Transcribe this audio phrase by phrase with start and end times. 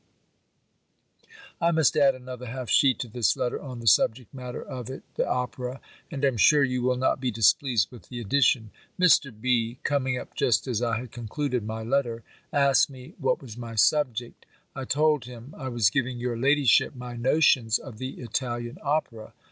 [1.61, 5.03] I must add another half sheet to this letter on the subject matter of it,
[5.13, 8.71] the opera; and am sure you will not be displeased with the addition.
[8.99, 9.31] Mr.
[9.39, 9.77] B.
[9.83, 14.47] coming up just as I had concluded my letter, asked me what was my subject?
[14.75, 19.33] I told him I was giving your ladyship my notions of the Italian opera.